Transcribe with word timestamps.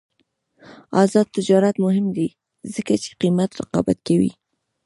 آزاد 1.01 1.27
تجارت 1.37 1.75
مهم 1.85 2.05
دی 2.17 2.27
ځکه 2.73 2.93
چې 3.03 3.09
قیمت 3.21 3.49
رقابت 3.61 3.97
کوي. 4.07 4.31